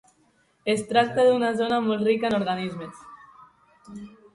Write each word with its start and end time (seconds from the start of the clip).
Es 0.73 0.81
tracta 0.93 1.27
d'una 1.29 1.53
zona 1.61 1.79
molt 1.91 2.09
rica 2.11 2.31
en 2.33 2.41
organismes. 2.41 3.09